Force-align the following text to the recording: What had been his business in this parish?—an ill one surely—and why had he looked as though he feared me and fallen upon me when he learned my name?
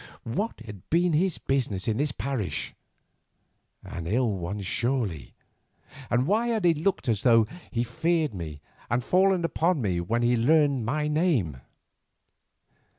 What 0.23 0.61
had 0.61 0.81
been 0.89 1.13
his 1.13 1.37
business 1.37 1.87
in 1.87 1.97
this 1.97 2.11
parish?—an 2.11 2.73
ill 4.07 4.33
one 4.35 4.61
surely—and 4.61 6.25
why 6.25 6.47
had 6.47 6.65
he 6.65 6.73
looked 6.73 7.07
as 7.07 7.21
though 7.21 7.45
he 7.69 7.83
feared 7.83 8.33
me 8.33 8.61
and 8.89 9.03
fallen 9.03 9.45
upon 9.45 9.79
me 9.79 9.99
when 10.01 10.23
he 10.23 10.35
learned 10.35 10.87
my 10.87 11.07
name? 11.07 11.57